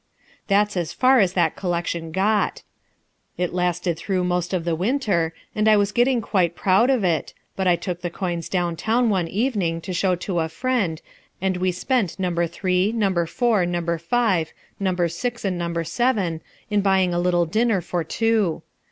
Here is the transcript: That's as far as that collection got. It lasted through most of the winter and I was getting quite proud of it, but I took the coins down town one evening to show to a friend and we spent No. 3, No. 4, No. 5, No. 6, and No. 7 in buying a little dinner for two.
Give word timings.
That's 0.47 0.75
as 0.75 0.93
far 0.93 1.19
as 1.19 1.33
that 1.33 1.55
collection 1.55 2.11
got. 2.11 2.63
It 3.37 3.53
lasted 3.53 3.97
through 3.99 4.23
most 4.23 4.51
of 4.51 4.65
the 4.65 4.73
winter 4.75 5.31
and 5.53 5.67
I 5.67 5.77
was 5.77 5.91
getting 5.91 6.21
quite 6.21 6.55
proud 6.55 6.89
of 6.89 7.03
it, 7.03 7.35
but 7.55 7.67
I 7.67 7.75
took 7.75 8.01
the 8.01 8.09
coins 8.09 8.49
down 8.49 8.75
town 8.75 9.11
one 9.11 9.27
evening 9.27 9.79
to 9.81 9.93
show 9.93 10.15
to 10.15 10.39
a 10.39 10.49
friend 10.49 10.99
and 11.39 11.57
we 11.57 11.71
spent 11.71 12.17
No. 12.17 12.33
3, 12.47 12.93
No. 12.93 13.27
4, 13.27 13.63
No. 13.67 13.97
5, 13.99 14.53
No. 14.79 15.05
6, 15.07 15.45
and 15.45 15.57
No. 15.59 15.83
7 15.83 16.41
in 16.71 16.81
buying 16.81 17.13
a 17.13 17.19
little 17.19 17.45
dinner 17.45 17.79
for 17.79 18.03
two. 18.03 18.63